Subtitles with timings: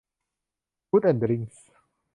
[0.87, 1.69] ฟู้ดแอนด์ดริ๊งส์